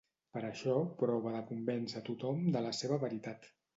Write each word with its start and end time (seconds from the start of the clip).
Per 0.35 0.41
això 0.47 0.77
prova 1.01 1.33
de 1.35 1.41
convèncer 1.51 2.01
tothom 2.09 2.43
de 2.57 2.65
la 2.69 2.73
seva 2.79 2.99
veritat. 3.05 3.47